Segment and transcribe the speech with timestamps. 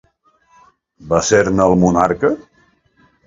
[1.11, 2.35] Va ser-ne el monarca?